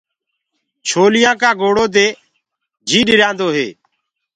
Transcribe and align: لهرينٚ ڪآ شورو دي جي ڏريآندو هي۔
لهرينٚ 0.87 1.39
ڪآ 1.41 1.49
شورو 1.61 1.85
دي 1.95 2.07
جي 2.87 2.99
ڏريآندو 3.07 3.47
هي۔ 3.55 3.67